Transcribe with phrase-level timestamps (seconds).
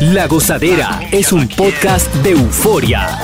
[0.00, 3.18] La Gozadera es un podcast de euforia.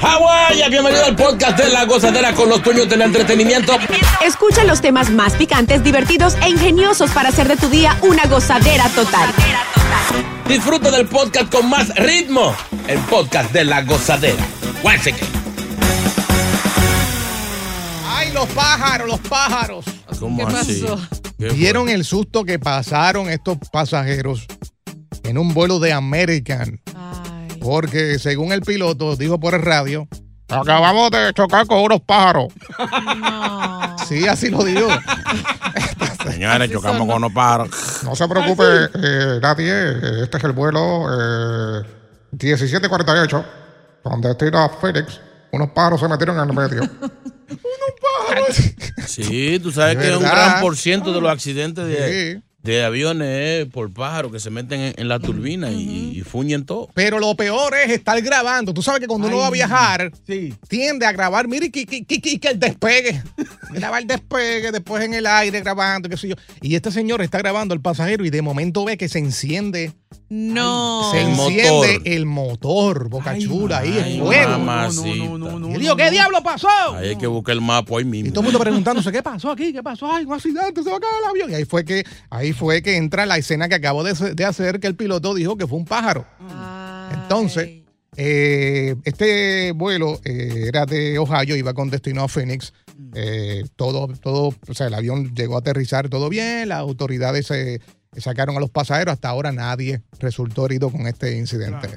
[0.00, 3.74] Hawái, bienvenido al podcast de La Gozadera con los dueños del entretenimiento.
[4.26, 8.88] Escucha los temas más picantes, divertidos e ingeniosos para hacer de tu día una gozadera
[8.88, 9.30] total.
[10.48, 12.52] Disfruta del podcast con más ritmo.
[12.88, 14.44] El podcast de La Gozadera.
[18.08, 19.84] ¡Ay, los pájaros, los pájaros!
[20.18, 20.84] ¿Cómo ¿Qué así?
[21.38, 24.46] ¿Vieron el susto que pasaron estos pasajeros
[25.24, 26.80] en un vuelo de American?
[26.94, 27.48] Ay.
[27.60, 30.08] Porque según el piloto dijo por el radio,
[30.48, 32.52] acabamos de chocar con unos pájaros.
[32.78, 33.96] No.
[34.06, 34.88] Sí, así lo digo.
[36.30, 37.70] Señores, Así chocamos con unos pájaros.
[38.04, 38.64] No se preocupe
[38.94, 41.82] eh, nadie, este es el vuelo eh,
[42.32, 43.44] 1748,
[44.02, 45.20] con destino a Phoenix.
[45.52, 46.82] Unos pájaros se metieron en el medio.
[49.06, 50.48] Sí, tú sabes que un ¿Verdad?
[50.48, 52.42] gran por ciento de los accidentes de, Sí.
[52.62, 53.28] De aviones
[53.62, 56.88] es por pájaros que se meten en, en la turbina y, y fuñen todo.
[56.94, 58.72] Pero lo peor es estar grabando.
[58.72, 60.54] Tú sabes que cuando uno va a viajar, Sí.
[60.68, 63.22] tiende a grabar, mire, que, que, que, que- que el despegue.
[63.72, 66.34] Grabar el despegue, después en el aire grabando, qué sé yo.
[66.60, 69.92] Y este señor está grabando el pasajero y de momento ve que se enciende,
[70.28, 71.10] No.
[71.12, 72.00] se El enciende motor.
[72.04, 74.58] el motor, boca chula, ahí el fuego.
[74.58, 76.68] No, no, no, no, Y él dijo, ¿qué diablo pasó?
[76.94, 78.28] Ahí hay que buscar el mapa hoy mismo.
[78.28, 79.72] Y todo el mundo preguntándose, ¿qué pasó aquí?
[79.72, 80.10] ¿Qué pasó?
[80.10, 81.50] Ay, un accidente, se va a caer el avión.
[81.50, 84.80] Y ahí fue que, ahí fue que entra la escena que acabo de, de hacer,
[84.80, 86.26] que el piloto dijo que fue un pájaro.
[86.48, 87.16] Ay.
[87.22, 87.82] Entonces,
[88.16, 92.72] eh, este vuelo eh, era de Ohio, iba con destino a Phoenix.
[93.14, 97.80] Eh, todo, todo, o sea, el avión llegó a aterrizar todo bien, las autoridades se
[98.20, 101.88] sacaron a los pasajeros, hasta ahora nadie resultó herido con este incidente.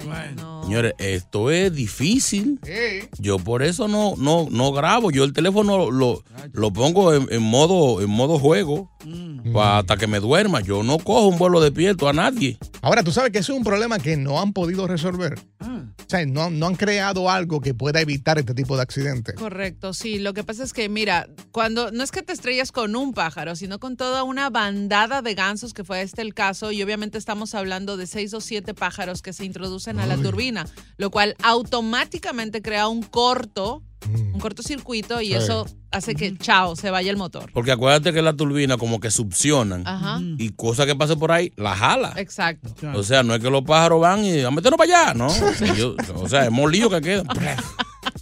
[0.00, 0.32] Ay, Bueno.
[0.42, 0.62] no.
[0.64, 2.58] Señores, esto es difícil.
[2.64, 3.08] Sí.
[3.18, 5.10] Yo por eso no, no, no grabo.
[5.10, 6.22] Yo el teléfono lo,
[6.52, 9.56] lo pongo en, en modo, en modo juego Mm.
[9.58, 10.60] hasta que me duerma.
[10.60, 12.56] Yo no cojo un vuelo despierto a nadie.
[12.82, 15.40] Ahora, tú sabes que eso es un problema que no han podido resolver.
[15.58, 15.71] Ah.
[16.12, 19.34] O sea, no, no han creado algo que pueda evitar este tipo de accidentes.
[19.34, 20.18] Correcto, sí.
[20.18, 23.56] Lo que pasa es que, mira, cuando no es que te estrellas con un pájaro,
[23.56, 27.54] sino con toda una bandada de gansos, que fue este el caso, y obviamente estamos
[27.54, 30.66] hablando de seis o siete pájaros que se introducen a la turbina,
[30.98, 35.34] lo cual automáticamente crea un corto, un cortocircuito, y Sí.
[35.34, 37.50] eso hace que, chao, se vaya el motor.
[37.52, 40.20] Porque acuérdate que la turbina como que succionan Ajá.
[40.38, 42.14] y cosa que pase por ahí, la jala.
[42.16, 42.70] Exacto.
[42.94, 45.28] O sea, no es que los pájaros van y a meternos para allá, ¿no?
[45.76, 47.24] Yo- o sea, es molillo que queda.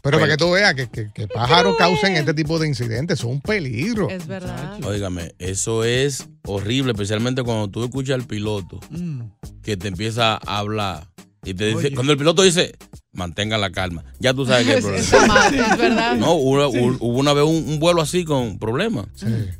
[0.02, 3.32] Pero para que tú veas que, que, que pájaros causen este tipo de incidentes, son
[3.32, 4.08] un peligro.
[4.08, 4.82] Es verdad.
[4.82, 9.22] Óigame, eso es horrible, especialmente cuando tú escuchas al piloto Mm.
[9.62, 11.06] que te empieza a hablar
[11.44, 11.94] y te dice, Oye.
[11.94, 12.74] cuando el piloto dice,
[13.12, 15.46] mantenga la calma, ya tú sabes que hay Es, problema.
[15.48, 16.16] es verdad.
[16.16, 16.68] No, hubo,
[17.00, 19.06] una vez un, un vuelo así con problemas.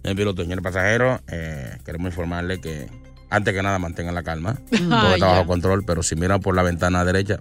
[0.03, 2.89] El piloto, señor pasajero, eh, queremos informarle que
[3.29, 4.55] antes que nada mantengan la calma.
[4.71, 7.41] Todo Ah, está bajo control, pero si miran por la ventana derecha,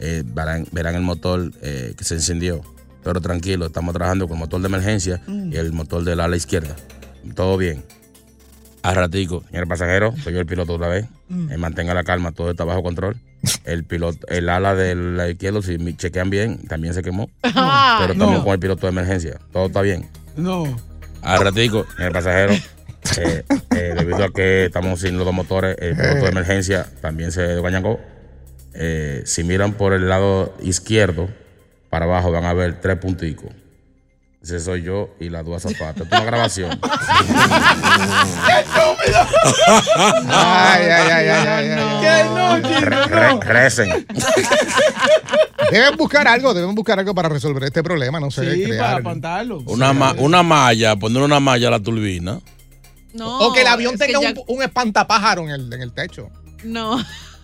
[0.00, 2.62] eh, verán, verán el motor eh, que se encendió.
[3.02, 6.76] Pero tranquilo, estamos trabajando con el motor de emergencia y el motor del ala izquierda.
[7.34, 7.84] Todo bien.
[8.82, 11.06] A ratico, señor pasajero, soy yo el piloto otra vez.
[11.50, 13.16] Eh, mantenga la calma, todo está bajo control.
[13.64, 17.28] El piloto, el ala del izquierdo, si me chequean bien, también se quemó.
[17.42, 18.44] Ah, Pero estamos no.
[18.44, 19.38] con el piloto de emergencia.
[19.52, 20.08] Todo está bien.
[20.36, 20.64] No.
[21.22, 22.54] A ratico, señor pasajero,
[23.16, 23.42] Eh,
[23.74, 27.56] eh, debido a que estamos sin los dos motores, el piloto de emergencia también se
[27.56, 27.98] bañangó.
[28.74, 31.28] Eh, si miran por el lado izquierdo,
[31.90, 33.50] para abajo van a ver tres punticos.
[34.42, 36.06] Ese soy yo y las dos zapatas.
[36.06, 36.78] Es una grabación.
[40.28, 42.00] Ay, ay, ay, ay, ay, ay.
[42.00, 43.06] Que no, chico, Re- no.
[43.06, 44.06] re- recen.
[45.70, 49.00] Deben buscar algo, deben buscar algo para resolver este problema, no sé, Sí, para crear.
[49.00, 49.58] apantarlo.
[49.66, 52.40] Una, ma- una malla, poner una malla a la turbina.
[53.14, 56.28] No, O que el avión tenga ya- un, un espantapájaro en el, en el techo.
[56.64, 56.98] No,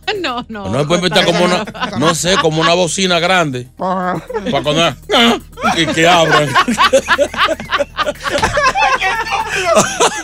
[0.21, 0.69] no, no.
[0.69, 1.65] No se puede meter como una,
[1.99, 3.69] no sé, como una bocina grande.
[3.77, 4.23] Para
[4.63, 4.95] cuando
[5.77, 6.49] y que abran.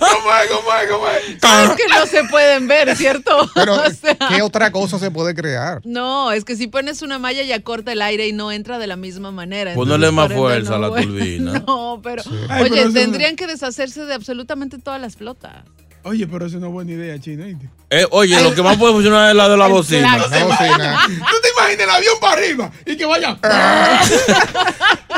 [0.00, 0.50] ¿Cómo es?
[0.50, 0.90] ¿Cómo es?
[0.90, 1.70] ¿Cómo es?
[1.70, 3.50] Es que no se pueden ver, ¿cierto?
[3.54, 5.80] Pero, O sea, ¿qué otra cosa se puede crear?
[5.84, 8.86] no, es que si pones una malla ya corta el aire y no entra de
[8.86, 9.74] la misma manera.
[9.74, 11.64] Ponerle entonces, más fuerza a la turbina.
[11.66, 15.64] No, pero, oye, pero eso tendrían que deshacerse de absolutamente todas las flotas.
[16.02, 17.44] Oye, pero eso no es buena idea, chino.
[17.90, 20.16] Eh, oye, lo que más puede funcionar es la de la bocina.
[20.26, 21.06] Una bocina.
[21.06, 23.36] ¿Tú te imaginas el avión para arriba y que vaya?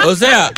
[0.05, 0.50] O sea,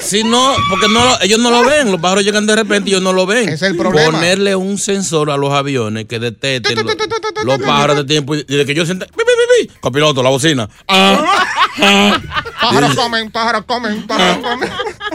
[0.00, 2.94] si no, porque no lo- ellos no lo ven, los pájaros llegan de repente y
[2.94, 3.44] ellos no lo ven.
[3.48, 4.10] Ese es el problema.
[4.10, 6.82] Ponerle un sensor a los aviones que detecten lo-
[7.44, 10.30] los pájaros de tiempo y de que yo sienta, pi, pi, pi, pi, copiloto, la
[10.30, 10.68] bocina.
[10.88, 11.24] Ah,
[11.80, 12.20] ah.
[12.60, 14.70] Pájaros comen, pájaros comen, pájaros comen.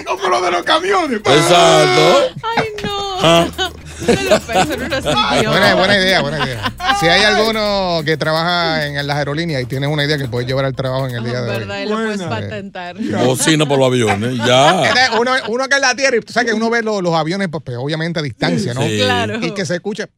[0.05, 1.17] Como lo de los camiones.
[1.17, 2.35] Exacto.
[2.55, 3.70] Ay, no.
[4.05, 6.73] Buena, buena idea, buena idea.
[6.99, 10.65] Si hay alguno que trabaja en las aerolíneas y tienes una idea que puedes llevar
[10.65, 11.85] al trabajo en el día de hoy.
[11.87, 12.95] Lo puedes patentar.
[13.25, 14.83] Bocina por los aviones, ya.
[14.85, 17.13] Este, Uno, uno que en la tierra, y tú sabes que uno ve los, los
[17.13, 18.81] aviones, pues, pues, obviamente a distancia, ¿no?
[18.81, 18.99] Sí.
[19.01, 19.39] Claro.
[19.41, 20.07] Y que se escuche.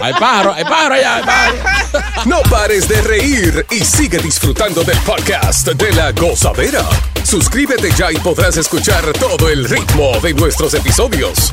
[0.00, 1.60] Hay pájaros, hay pájaros allá, hay pájaros.
[2.26, 6.82] No pares de reír y sigue disfrutando del podcast de la gozadera.
[7.24, 11.52] Suscríbete ya y podrás escuchar todo el ritmo de nuestros episodios.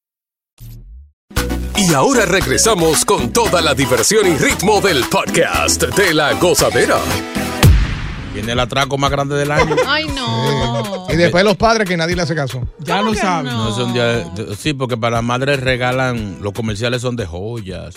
[1.91, 6.97] Y ahora regresamos con toda la diversión y ritmo del podcast de la gozadera.
[8.33, 9.75] Viene el atraco más grande del año.
[9.87, 11.07] Ay, no.
[11.09, 12.61] Y después los padres que nadie le hace caso.
[12.79, 13.51] Ya ¿Cómo lo saben.
[13.51, 13.77] no?
[13.77, 17.95] No, de- sí, porque para las madres regalan, los comerciales son de joyas,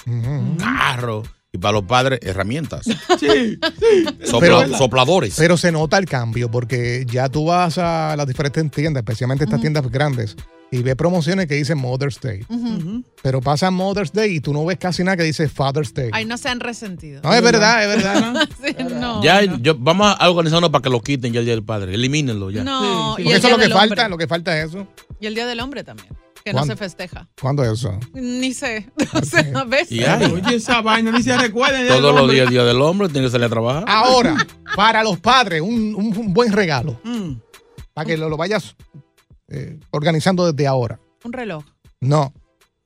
[0.58, 2.84] carros, y para los padres, herramientas.
[3.20, 3.58] Sí,
[4.24, 5.34] Sopla- Pero- sopladores.
[5.38, 9.60] Pero se nota el cambio porque ya tú vas a las diferentes tiendas, especialmente estas
[9.60, 10.34] tiendas grandes,
[10.76, 12.44] y ves promociones que dicen Mother's Day.
[13.22, 16.10] Pero pasa Mother's Day y tú no ves casi nada que dice Father's Day.
[16.12, 17.20] Ay, no se han resentido.
[17.22, 18.48] No, es verdad, es verdad.
[18.64, 19.22] Sí, no.
[19.22, 21.94] ya, yo, vamos a organizarnos para que lo quiten ya el día del padre.
[21.94, 22.64] Elimínenlo ya.
[22.64, 24.08] No, Sí, y Porque eso es lo que falta, Hombre.
[24.08, 24.86] lo que falta es eso.
[25.20, 26.08] Y el Día del Hombre también,
[26.44, 27.28] que no se festeja.
[27.40, 27.98] ¿Cuándo es eso?
[28.12, 28.90] Ni sé.
[29.14, 29.90] O sea, ¿ves?
[29.92, 31.86] Y ya, Oye, esa vaina ni se recuerda.
[31.88, 33.84] todos los días, día del hombre, tiene que salir a trabajar.
[33.86, 34.36] Ahora,
[34.76, 37.34] para los padres, un, un- un buen regalo, Mm.
[37.94, 38.74] para que lo, lo vayas
[39.54, 40.98] eh, organizando desde ahora.
[41.24, 41.64] Un reloj,
[42.00, 42.32] No,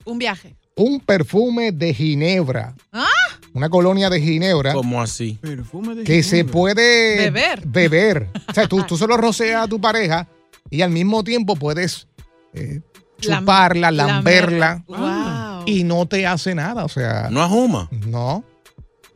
[0.05, 0.57] un viaje.
[0.77, 2.75] un perfume de Ginebra.
[2.93, 3.07] ¿Ah?
[3.55, 4.73] Una colonia de Ginebra.
[4.75, 5.39] ¿Cómo así?
[5.41, 7.67] Perfume de que se puede Beber.
[7.67, 8.29] beber.
[8.49, 10.29] O sea, tú, tú solo roceas a tu pareja
[10.71, 12.07] y al mismo tiempo puedes
[12.55, 12.81] eh,
[13.23, 15.65] Lam- chuparla, lamberla Wow.
[15.67, 16.85] y no te hace nada.
[16.85, 17.89] O sea, No ajuma.
[18.07, 18.45] no.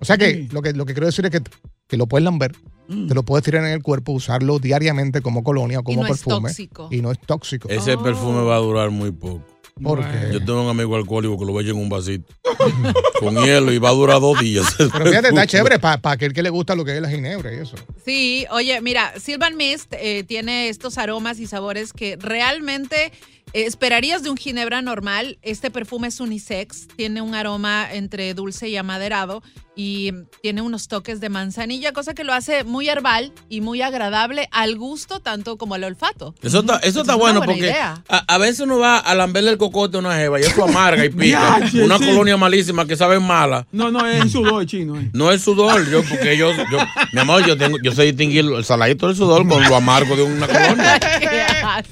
[0.01, 0.49] O sea que Sí.
[0.51, 1.41] lo que lo que quiero decir es que,
[1.87, 2.57] que lo puedes lamber,
[2.93, 3.09] Mm.
[3.09, 6.07] te lo puedes tirar en el cuerpo, usarlo diariamente como colonia o Y como no
[6.13, 6.49] es perfume.
[6.51, 6.89] tóxico.
[6.91, 7.69] Y no es tóxico.
[7.69, 8.03] Ese Oh.
[8.03, 9.43] perfume va a durar muy poco.
[9.83, 10.29] ¿Por qué?
[10.33, 12.27] Yo tengo un amigo alcohólico que lo echa en un vasito
[13.21, 14.67] con hielo y va a durar dos días.
[14.77, 17.57] Pero fíjate, está chévere para aquel que le gusta lo que es la ginebra y
[17.59, 17.77] eso.
[18.05, 23.13] Sí, oye, mira, Silvan Mist eh, tiene estos aromas y sabores que realmente
[23.53, 25.39] esperarías de un ginebra normal.
[25.43, 29.43] Este perfume es unisex, tiene un aroma entre dulce y amaderado
[29.75, 34.49] y tiene unos toques de manzanilla, cosa que lo hace muy herbal y muy agradable
[34.53, 36.35] al gusto tanto como al olfato.
[36.43, 39.57] Eso está, eso está es bueno porque a, a veces uno va a lamberle el
[39.59, 41.59] cocote a una jeva y eso amarga y pica.
[41.83, 42.05] Una sí.
[42.05, 43.67] colonia malísima que sabe mala.
[43.73, 44.99] No, no, es sudor chino.
[45.01, 45.09] eh.
[45.15, 46.79] No es sudor, yo, porque yo, yo,
[47.13, 50.23] mi amor, yo tengo, yo sé distinguir el saladito del sudor con lo amargo de
[50.23, 51.01] una colonia.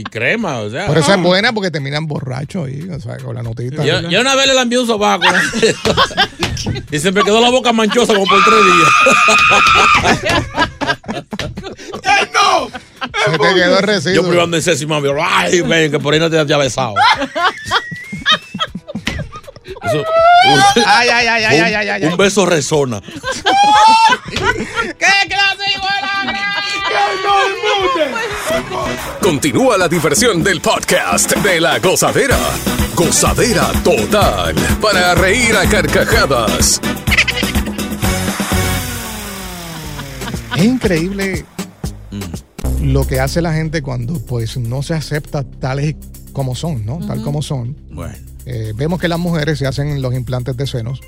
[0.00, 0.86] Y, crema, o sea.
[0.86, 3.84] Por eso es buena porque terminan borrachos ahí, o sea, con la notita.
[3.84, 5.24] Yo, yo una vez le envié un sobaco
[6.90, 8.88] y se me quedó la boca manchosa como por tres días.
[12.04, 12.70] ¡Ay, no!
[13.24, 14.22] Se te quedó el residuo.
[14.22, 16.94] Yo privando en Ceci, mami, ay, ven, que por ahí no te has besado.
[19.82, 23.00] Eso- un- Ay, ay, ay, ay, ay, ay, ay, un beso resona.
[24.30, 25.64] ¿Qué clase
[29.22, 32.38] Continúa la diversión del podcast de la gozadera.
[32.94, 34.54] Gozadera total.
[34.80, 36.80] Para reír a carcajadas.
[40.56, 41.44] Es increíble
[42.82, 45.94] lo que hace la gente cuando pues no se acepta tales
[46.32, 46.98] como son, ¿no?
[47.06, 47.76] Tal como son.
[47.90, 48.14] Bueno.
[48.46, 51.00] Eh, vemos que las mujeres se hacen los implantes de senos,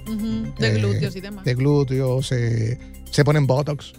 [0.59, 1.45] De Eh, glúteos y demás.
[1.45, 2.79] de glúteos, eh,
[3.13, 3.93] se ponen botox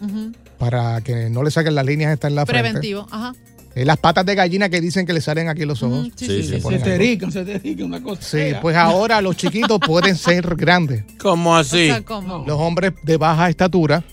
[0.58, 2.62] para que no le saquen las líneas estas en la frente.
[2.62, 3.34] Preventivo, ajá.
[3.74, 6.08] Eh, las patas de gallina que dicen que le salen aquí los ojos.
[6.14, 8.22] Sí, Sí, sí, se te rican, se te rican, una cosa.
[8.22, 8.60] Sí, fea.
[8.60, 11.02] pues ahora los chiquitos pueden ser grandes.
[11.18, 11.86] ¿Cómo O así?
[11.86, 12.44] sea, ¿cómo?
[12.46, 14.04] Los hombres de baja estatura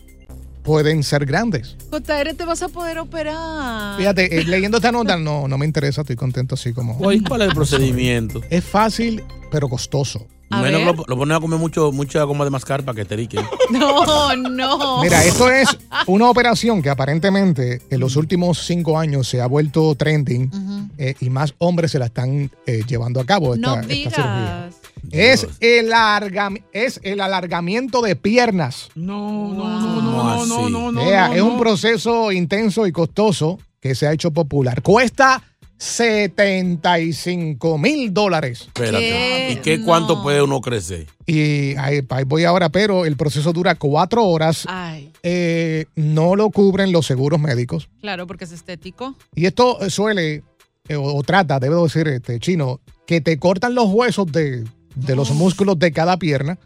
[0.64, 1.76] pueden ser grandes.
[1.92, 3.98] JR, te vas a poder operar.
[3.98, 6.98] Fíjate, eh, leyendo esta nota no, no me interesa, estoy contento así como...
[6.98, 8.42] ¿Cuál es el procedimiento?
[8.50, 10.26] Es fácil, pero costoso.
[10.52, 10.96] A Menos ver.
[10.98, 13.40] lo, lo ponen a comer mucho, mucha goma de mascar para que te rique.
[13.72, 15.02] No, no.
[15.02, 15.70] Mira, esto es
[16.08, 20.52] una operación que aparentemente en los últimos cinco años se ha vuelto trending
[20.98, 23.56] eh, y más hombres se la están eh, llevando a cabo.
[23.56, 24.70] Esta, No esta cirugía.
[24.72, 24.76] digas.
[25.12, 28.90] Es el, alargam- es el alargamiento de piernas.
[28.96, 31.34] No, no, no, ¿Cómo no, no, no, no, no.
[31.34, 34.82] Es un proceso intenso y costoso que se ha hecho popular.
[34.82, 35.42] Cuesta
[35.82, 38.62] 75 mil dólares.
[38.68, 39.00] Espérate.
[39.00, 39.50] ¿Qué?
[39.54, 40.24] ¿Y qué cuánto No.
[40.24, 41.08] puede uno crecer?
[41.26, 44.66] Y ahí, ahí voy ahora, pero el proceso dura cuatro horas.
[44.68, 47.90] Ay, Eh, no lo cubren los seguros médicos.
[48.00, 49.16] claro, porque es estético.
[49.36, 50.44] Y esto suele,
[50.88, 54.64] eh, o, o trata, debo decir, este chino, que te cortan los huesos de,
[54.96, 56.58] de los músculos de cada pierna,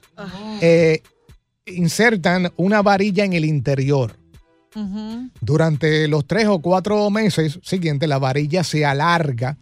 [0.62, 1.02] eh,
[1.66, 4.16] insertan una varilla en el interior.
[5.42, 9.58] Durante los tres o cuatro meses siguientes, la varilla se alarga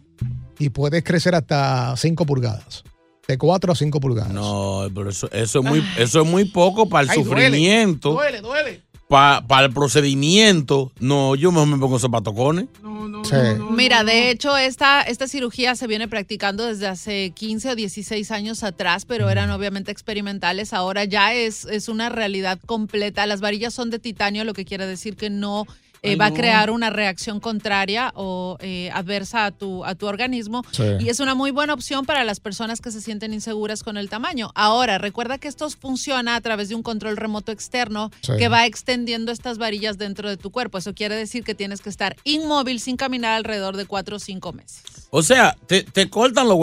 [0.58, 2.84] y puedes crecer hasta 5 pulgadas.
[3.26, 4.32] De 4 a 5 pulgadas.
[4.32, 7.46] No, pero eso, eso, es, muy, eso es muy poco para el Ay, duele.
[7.46, 8.12] sufrimiento.
[8.12, 8.82] Duele, duele.
[9.14, 10.90] Para el procedimiento.
[10.98, 12.66] No, yo mejor me pongo zapatocones.
[12.82, 13.36] No, no, Sí.
[13.36, 17.74] no, no, Mira, de hecho, esta, esta cirugía se viene practicando desde hace 15 o
[17.76, 20.72] 16 años atrás, pero eran obviamente experimentales.
[20.72, 23.24] Ahora ya es, es una realidad completa.
[23.26, 25.64] Las varillas son de titanio, lo que quiere decir que no
[26.04, 30.06] eh, Ay, va a crear una reacción contraria o eh, adversa a tu, a tu
[30.06, 30.62] organismo.
[30.70, 30.82] Sí.
[31.00, 34.08] Y es una muy buena opción para las personas que se sienten inseguras con el
[34.08, 34.50] tamaño.
[34.54, 38.32] Ahora, recuerda que esto funciona a través de un control remoto externo Sí.
[38.38, 40.78] que va extendiendo estas varillas dentro de tu cuerpo.
[40.78, 44.52] Eso quiere decir que tienes que estar inmóvil sin caminar alrededor de cuatro o cinco
[44.52, 44.82] meses.
[45.10, 46.58] O sea, te, te cortan los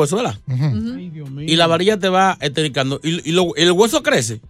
[1.12, 1.46] Dios mío.
[1.48, 3.00] Y la varilla te va estericando.
[3.04, 4.42] Y, y lo- el hueso crece.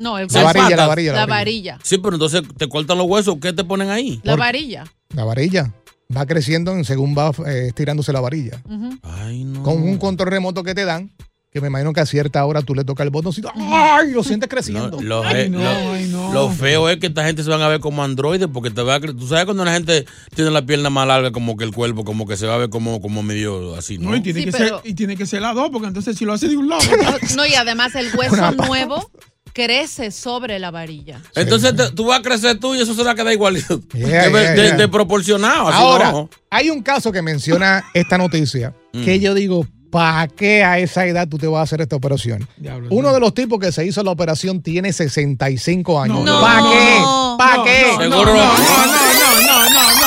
[0.00, 1.72] No, el La varilla, la varilla, La la varilla.
[1.74, 1.78] varilla.
[1.84, 3.36] Sí, pero entonces te cortan los huesos.
[3.40, 4.18] ¿Qué te ponen ahí?
[4.24, 4.84] La Por- varilla.
[5.14, 5.72] La varilla
[6.16, 8.60] va creciendo en según va eh, estirándose la varilla.
[9.02, 9.62] Ay, no.
[9.62, 11.12] Con un control remoto que te dan,
[11.52, 13.50] que me imagino que a cierta hora tú le tocas el botoncito.
[13.56, 14.12] ¡Ay!
[14.12, 15.02] Lo sientes No, creciendo.
[15.02, 16.32] lo, Ay, no, lo- ay, no.
[16.32, 18.94] lo feo es que esta gente se van a ver como androides porque te va
[18.94, 21.74] a cre- tú sabes cuando la gente tiene la pierna más larga como que el
[21.74, 24.10] cuerpo como que se va a ver como, como medio así ¿no?
[24.10, 26.16] No, y tiene, Sí, que pero- ser, y tiene que ser las dos, porque entonces
[26.16, 26.82] si lo hace de un lado.
[27.36, 29.10] No, y además el hueso nuevo
[29.52, 31.20] crece sobre la varilla.
[31.34, 33.80] Entonces tú vas a crecer tú y eso se va a quedar igualito.
[33.92, 35.72] Yeah, yeah, yeah.
[35.72, 39.04] Ahora, hay un caso que menciona esta noticia mm.
[39.04, 42.48] que yo digo, ¿para qué a esa edad tú te vas a hacer esta operación?
[42.90, 46.24] Uno de los tipos que se hizo la operación tiene 65 años.
[46.24, 47.02] No, ¿Para qué?
[47.38, 47.84] ¿Para qué?
[47.98, 48.34] Seguro.
[48.34, 50.00] no, no, no, no.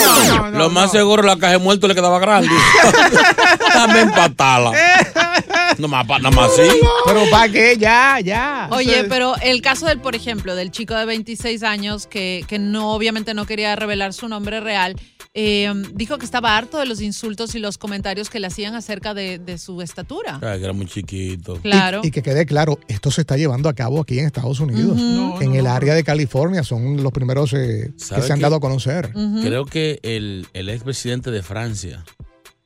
[0.00, 0.92] No, no, Lo más no.
[0.92, 2.48] seguro, la caja muerto le quedaba grande.
[3.72, 4.72] También patala.
[4.72, 5.09] Eh,
[5.80, 6.68] no más nada más así
[7.06, 7.76] Pero ¿para qué?
[7.78, 8.68] Ya, ya.
[8.72, 12.92] Oye, pero el caso del, por ejemplo, del chico de 26 años que, que no,
[12.92, 14.96] obviamente no quería revelar su nombre real,
[15.32, 19.14] eh, dijo que estaba harto de los insultos y los comentarios que le hacían acerca
[19.14, 20.38] de, de su estatura.
[20.42, 22.00] Ay, que era muy chiquito Claro.
[22.02, 24.96] Y, y que quede claro, esto se está llevando a cabo aquí en Estados Unidos.
[24.96, 25.70] No, en no, el no.
[25.70, 29.12] área de California son los primeros eh, que ¿Sabe se han dado a conocer.
[29.42, 32.04] Creo que el, el expresidente de Francia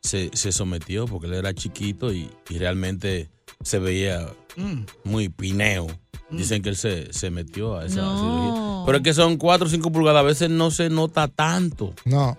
[0.04, 3.30] se, se sometió porque él era chiquito y, y realmente
[3.62, 4.84] se veía Mm.
[5.02, 5.88] muy pineo.
[6.30, 8.18] Dicen que él se, se metió a esa No.
[8.18, 8.82] cirugía.
[8.86, 11.92] Pero es que son 4 o 5 pulgadas, a veces no se nota tanto.
[12.04, 12.38] No.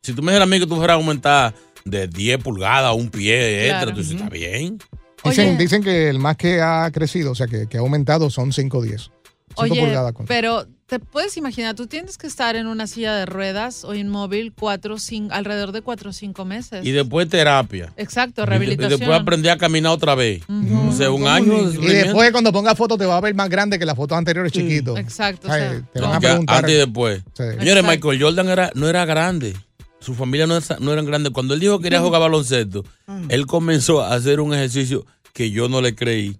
[0.00, 1.54] Si tú me dijeras a mí que tú fueras a aumentar
[1.84, 3.92] de 10 pulgadas a un pie extra, Claro.
[3.94, 4.78] tú dices, está bien.
[5.24, 8.52] Dicen, dicen que el más que ha crecido, o sea, que, que ha aumentado son
[8.52, 9.10] 5 o 10.
[9.56, 10.12] 5 Oye, pulgadas.
[10.12, 10.26] Con...
[10.26, 14.52] pero te puedes imaginar, tú tienes que estar en una silla de ruedas o inmóvil
[14.56, 16.86] cuatro, cinco, alrededor de cuatro o cinco meses.
[16.86, 17.92] Y después terapia.
[17.96, 18.92] Exacto, Y de- rehabilitación.
[18.92, 20.42] Y después aprendí a caminar otra vez.
[20.48, 21.70] O sea, un año.
[21.72, 24.52] Y después cuando ponga foto te va a ver más grande que las fotos anteriores
[24.52, 24.96] chiquito.
[24.96, 25.48] Exacto.
[25.50, 26.56] Ay, o sea, te van a preguntar.
[26.58, 27.18] Antes y después.
[27.32, 27.42] Sí.
[27.42, 27.90] Señores, Exacto.
[27.90, 29.56] Michael Jordan era, no era grande.
[29.98, 31.32] Su familia no, no eran grandes.
[31.32, 32.84] Cuando él dijo que quería jugar baloncesto,
[33.28, 36.36] él comenzó a hacer un ejercicio que yo no le creí.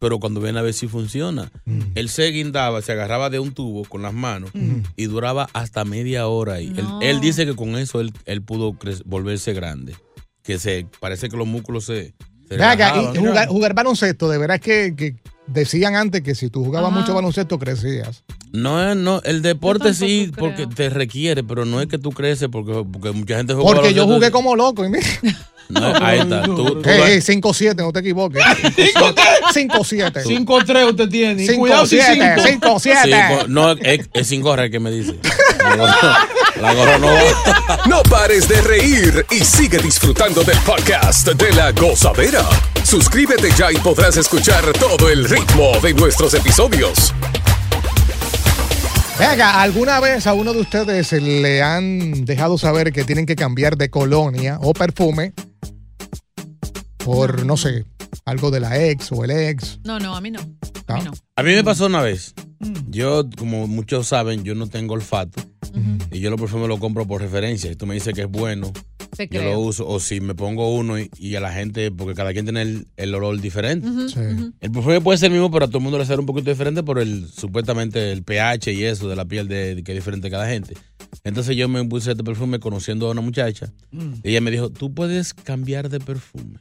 [0.00, 1.50] Pero cuando ven a ver si funciona,
[1.96, 4.50] él se guindaba, se agarraba de un tubo con las manos
[4.96, 6.68] y duraba hasta media hora ahí.
[6.76, 7.00] Él- No.
[7.02, 8.76] Él, dice que con eso él, él pudo
[9.06, 9.96] volverse grande.
[10.42, 12.14] Que se parece que los músculos se,
[12.48, 12.56] se
[13.14, 15.16] y jugar, jugar baloncesto, de veras que, que
[15.48, 17.00] decían antes que si tú jugabas Ajá.
[17.00, 18.22] mucho baloncesto crecías.
[18.52, 20.74] No, no, el deporte sí, tampoco porque creo.
[20.76, 24.06] te requiere, pero no es que tú creces porque, porque mucha gente juega Porque yo
[24.06, 24.84] jugué como loco.
[24.84, 25.06] Y mira,
[25.68, 26.44] No, ahí está.
[26.44, 28.42] Tú, tú- hey, 5-7, no te equivoques.
[29.54, 30.22] 5-7.
[30.24, 31.44] 5-3 usted tiene.
[31.44, 31.58] Y 5-7.
[31.58, 32.24] Cuidado si 5.
[32.24, 33.02] 5-7.
[33.04, 35.18] Sí, co- no, es, es sin gorra el que me dice.
[35.62, 36.28] La gorra,
[36.62, 37.78] la gorra no va.
[37.86, 42.44] No pares de reír y sigue disfrutando del podcast de la gozadera.
[42.88, 47.12] Suscríbete ya y podrás escuchar todo el ritmo de nuestros episodios.
[49.18, 53.76] Venga, ¿alguna vez a uno de ustedes le han dejado saber que tienen que cambiar
[53.76, 55.34] de colonia o perfume
[56.96, 57.84] por, no sé,
[58.24, 59.80] algo de la ex o el ex?
[59.84, 60.40] No, no, a mí no.
[60.86, 61.12] A mí no.
[61.36, 62.34] A mí me pasó una vez.
[62.88, 65.42] Yo, como muchos saben, yo no tengo olfato.
[66.10, 67.70] Y yo los perfumes lo compro por referencia.
[67.70, 68.72] Y tú me dices que es bueno,
[69.18, 69.52] Te yo creo.
[69.54, 69.86] lo uso.
[69.86, 72.86] O si me pongo uno y, y a la gente, porque cada quien tiene el,
[72.96, 73.86] el olor diferente.
[74.08, 74.20] Sí.
[74.60, 76.50] El perfume puede ser el mismo, pero a todo el mundo le sale un poquito
[76.50, 79.96] diferente por el supuestamente el pH y eso de la piel de, de que es
[79.98, 80.74] diferente cada gente.
[81.24, 83.72] Entonces yo me puse este perfume conociendo a una muchacha.
[84.22, 86.58] Y ella me dijo, tú puedes cambiar de perfume.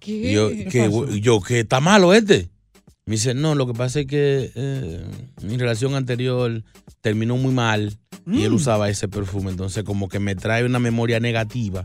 [0.00, 0.30] ¿Qué?
[0.30, 2.48] Y yo, que, yo, que está malo este.
[3.04, 5.04] Me dice, no, lo que pasa es que eh,
[5.42, 6.62] mi relación anterior
[7.00, 9.50] terminó muy mal y él usaba ese perfume.
[9.50, 11.84] Entonces como que me trae una memoria negativa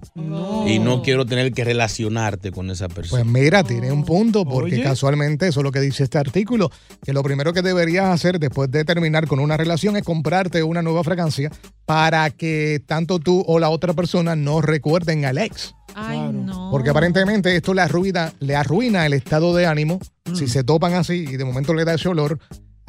[0.68, 3.24] y no quiero tener que relacionarte con esa persona.
[3.24, 4.84] Pues mira, tiene un punto, porque Oye.
[4.84, 6.70] casualmente eso es lo que dice este artículo,
[7.04, 10.84] que lo primero que deberías hacer después de terminar con una relación es comprarte una
[10.84, 11.52] nueva fragancia
[11.88, 15.74] para que tanto tú o la otra persona no recuerden al ex.
[15.96, 16.32] Ay, Claro.
[16.34, 16.70] no.
[16.72, 20.36] Porque aparentemente esto le arruina, le arruina el estado de ánimo Mm.
[20.36, 22.40] si se topan así y de momento le da ese olor.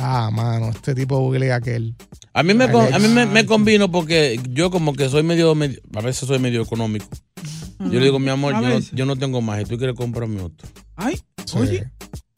[0.00, 1.96] Ah, mano, este tipo huele a aquel.
[2.32, 2.78] A mí me, Alex.
[2.78, 6.28] con- a mí me, me convino porque yo como que soy medio, medio- a veces
[6.28, 7.06] soy medio económico.
[7.80, 10.40] Yo le digo, mi amor, yo no, yo no tengo más y tú quieres comprarme
[10.42, 10.68] otro.
[10.96, 11.58] Ay, Sí.
[11.58, 11.90] oye.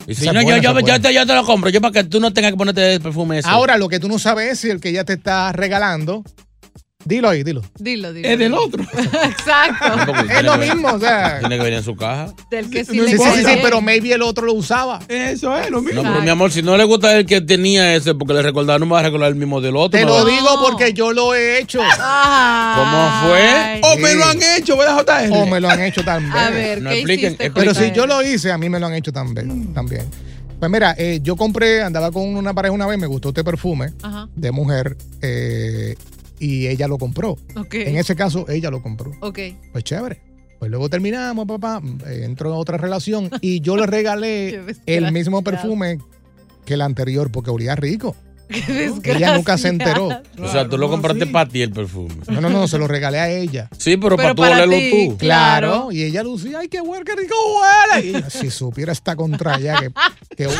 [0.07, 2.53] Y si no, yo, te, yo te lo compro, yo para que tú no tengas
[2.53, 3.49] que ponerte el perfume ese.
[3.49, 6.25] Ahora, lo que tú no sabes es si el que ya te está regalando.
[7.04, 7.62] Dilo ahí, dilo.
[7.78, 8.28] Dilo, dilo.
[8.28, 8.82] Es del otro.
[9.24, 10.12] Exacto.
[10.30, 11.38] Es lo mismo, o sea.
[11.40, 12.32] Tiene que venir en su caja.
[12.50, 15.00] Del que sí No le Sí, sí, sí, pero maybe el otro lo usaba.
[15.08, 16.02] Eso es lo mismo.
[16.02, 18.78] No, pero mi amor, si no le gusta el que tenía ese, porque le recordaba,
[18.78, 19.98] no me va a recordar el mismo del otro.
[19.98, 21.78] Te lo va- digo porque yo lo he hecho.
[21.78, 23.40] ¿Cómo fue?
[23.48, 23.80] Ay.
[23.82, 25.30] O me lo han hecho, ¿verdad, JR?
[25.32, 26.32] O me lo han hecho también.
[26.36, 27.36] A ver, No ¿qué expliquen.
[27.54, 29.72] Pero si yo lo hice, a mí me lo han hecho también.
[29.72, 30.04] también.
[30.58, 33.94] Pues mira, eh, yo compré, andaba con una pareja una vez, me gustó este perfume
[34.02, 34.28] Ajá.
[34.36, 35.96] de mujer eh,
[36.40, 37.37] y ella lo compró.
[37.55, 37.74] Ok.
[37.74, 39.12] En ese caso, ella lo compró.
[39.20, 39.38] Ok.
[39.72, 40.20] Pues chévere.
[40.59, 45.42] Pues luego terminamos, papá, eh, entró en otra relación y yo le regalé el mismo
[45.42, 45.98] perfume
[46.66, 48.16] que el anterior porque olía rico.
[49.02, 50.08] Qué Ella nunca se enteró.
[50.38, 51.30] O sea, tú lo no, compraste sí.
[51.30, 52.16] para ti el perfume.
[52.28, 53.68] No, no, no, se lo regalé a ella.
[53.78, 55.18] Sí, pero, Pero para tú olerlo tú.
[55.18, 55.92] Claro.
[55.92, 57.34] Y ella lucía, ay, qué bueno, qué rico
[57.94, 58.18] huele.
[58.18, 59.90] Y si supiera esta contra ella que,
[60.36, 60.44] que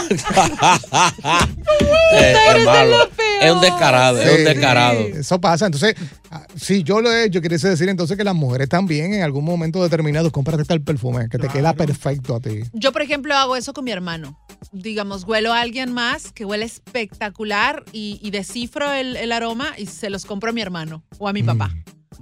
[2.13, 3.11] Eh, es peor.
[3.41, 5.01] Es un descarado, es un descarado.
[5.01, 5.67] Eso pasa.
[5.67, 5.95] Entonces,
[6.31, 9.45] ah, si yo lo he hecho, quiere decir entonces que las mujeres también en algún
[9.45, 12.63] momento determinado cómprate tal perfume que te queda perfecto a ti.
[12.73, 14.39] Yo, por ejemplo, hago eso con mi hermano.
[14.73, 19.87] Digamos, huelo a alguien más que huele espectacular y, y descifro el, el aroma y
[19.87, 21.71] se los compro a mi hermano o a mi papá.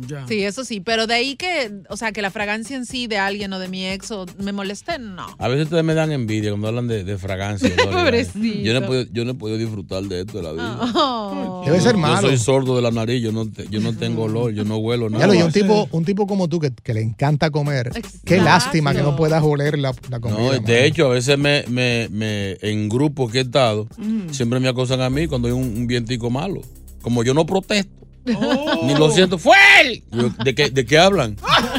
[0.07, 0.27] Ya.
[0.29, 0.81] Sí, eso sí.
[0.81, 3.69] Pero de ahí que, o sea, que la fragancia en sí de alguien o de
[3.69, 5.27] mi ex o me moleste, no.
[5.39, 7.71] A veces ustedes me dan envidia cuando hablan de, de fragancia.
[7.91, 8.59] Pobrecito.
[8.63, 10.79] Yo no, he podido, yo no he podido disfrutar de esto de la vida.
[10.95, 11.63] Oh.
[11.67, 12.29] Debe ser Yo malo.
[12.29, 15.11] soy sordo de la nariz, yo no, te- yo no tengo olor, yo no huelo
[15.11, 15.25] nada.
[15.25, 17.91] Ya lo, y un tipo, un tipo como tú que, que le encanta comer.
[18.25, 20.39] Qué lástima que no puedas oler la, la comida.
[20.39, 24.31] No, de hecho, a veces me, me, me- en grupos que he estado, Mm.
[24.31, 26.61] siempre me acosan a mí cuando hay un, un vientico malo.
[27.03, 27.91] Como yo no protesto,
[28.37, 28.83] Oh.
[28.85, 30.03] ni lo siento, ¡fue él!
[30.45, 31.37] ¿de, qué, ¿De qué hablan?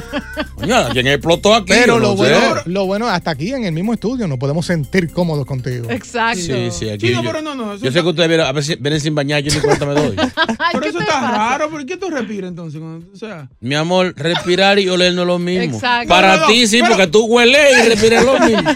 [0.94, 1.68] ¿quién explotó aquí?
[1.74, 5.12] Pero lo no bueno, lo bueno, hasta aquí en el mismo estudio nos podemos sentir
[5.12, 5.90] cómodos contigo.
[5.90, 6.40] Exacto.
[6.42, 7.74] Sí, sí, aquí Chino, yo, pero no, no.
[7.74, 9.94] Eso yo sé que ustedes vienen, a veces vienen sin bañar, yo ni cuenta me
[9.94, 10.16] doy.
[10.72, 11.32] Pero ¿qué eso está pasa?
[11.38, 11.70] raro.
[11.70, 12.80] ¿Por qué tú respiras entonces?
[12.80, 15.64] cuando- O sea, Mi amor, respirar y oler no es lo mismo.
[15.76, 16.10] Exacto.
[16.10, 18.70] Para No, no, ti sí, pero- porque tú hueles y respiras lo mismo.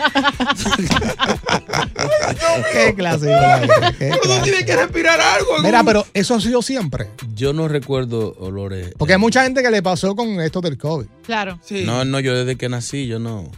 [2.72, 5.60] Qué clase qué pero tú tienes que respirar algo.
[5.63, 7.08] Mira, pero eso ha sido siempre.
[7.36, 8.93] Yo no recuerdo olores.
[8.98, 11.06] Porque hay mucha gente que le pasó con esto del COVID.
[11.26, 11.60] Claro.
[11.63, 11.73] Sí.
[11.86, 13.50] No, no, yo desde que nací, yo no.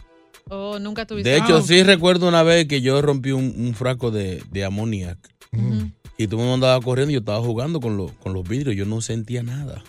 [0.48, 1.28] Oh, nunca tuviste.
[1.30, 1.62] De hecho, Ah.
[1.66, 5.18] sí recuerdo una vez que yo rompí un, un frasco de, de amoníac.
[6.18, 8.74] Y el mundo andaba corriendo y yo estaba jugando con, los con los vidrios.
[8.76, 9.82] Yo no sentía nada.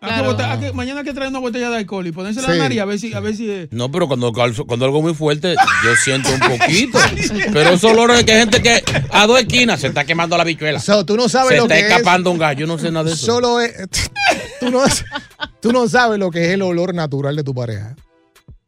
[0.00, 0.36] Claro.
[0.38, 2.52] hay que- mañana hay que traer una botella de alcohol y ponérsela Sí.
[2.52, 3.12] en la nariz a ver si.
[3.14, 6.98] A ver si eh, No, pero cuando, cuando algo muy fuerte, yo siento un poquito.
[7.52, 10.44] pero esos olores de que hay gente que a dos esquinas se está quemando la
[10.44, 10.78] bichuela.
[10.80, 11.86] So, tú no sabes Se lo está que es.
[11.92, 12.60] escapando un gallo.
[12.60, 13.26] Yo no sé nada de eso.
[13.26, 13.74] Solo es.
[14.60, 14.80] Tú no,
[15.60, 17.94] tú no sabes lo que es el olor natural de tu pareja.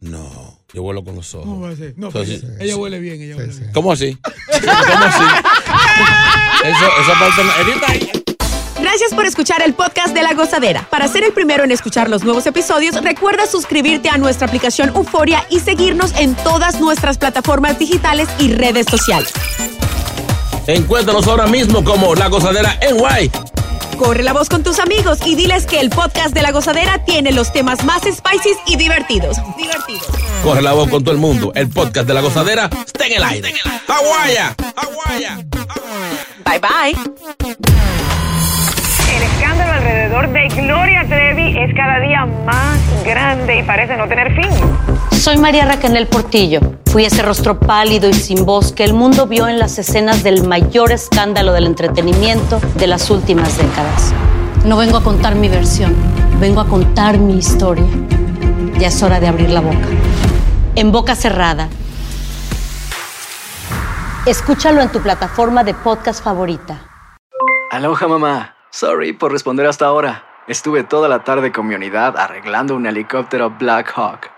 [0.01, 1.71] No, yo vuelo con los ¿Cómo ojos.
[1.71, 1.95] va a ser?
[1.97, 3.61] No, So, pero sí, ella huele bien, ella huele sí.
[3.61, 3.73] bien.
[3.73, 4.17] ¿Cómo así?
[4.23, 5.25] ¿Cómo así?
[6.65, 8.81] Eso, esa parte no.
[8.81, 10.87] Gracias por escuchar el podcast de La Gozadera.
[10.89, 15.45] Para ser el primero en escuchar los nuevos episodios, recuerda suscribirte a nuestra aplicación Euforia
[15.51, 19.33] y seguirnos en todas nuestras plataformas digitales y redes sociales.
[20.69, 23.31] Encuéntranos ahora mismo como La Gozadera en Guay.
[23.99, 27.33] Corre la voz con tus amigos y diles que el podcast de La Gozadera tiene
[27.33, 29.39] los temas más spicy y divertidos.
[29.57, 30.07] Divertidos.
[30.45, 31.53] Corre la voz con todo el mundo.
[31.55, 33.53] El podcast de La Gozadera está en el aire.
[33.89, 34.55] ¡Aguaya!
[34.77, 35.39] ¡Aguaya!
[36.45, 36.97] Bye bye.
[39.17, 44.33] El escándalo alrededor de Gloria Trevi es cada día más grande y parece no tener
[44.35, 44.98] fin.
[45.19, 46.61] Soy María Raquel Portillo.
[46.87, 50.47] Fui ese rostro pálido y sin voz que el mundo vio en las escenas del
[50.47, 54.15] mayor escándalo del entretenimiento de las últimas décadas.
[54.65, 55.93] No vengo a contar mi versión,
[56.39, 57.85] vengo a contar mi historia.
[58.79, 59.89] Ya es hora de abrir la boca.
[60.77, 61.69] En boca cerrada.
[64.25, 66.81] Escúchalo en tu plataforma de podcast favorita.
[67.73, 68.55] Aloha mamá.
[68.71, 70.25] Sorry por responder hasta ahora.
[70.47, 74.38] Estuve toda la tarde con unidad arreglando un helicóptero Black Hawk.